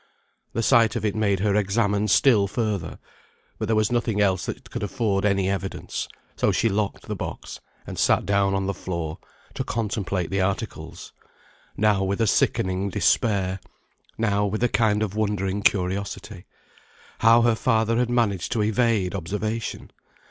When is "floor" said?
8.73-9.19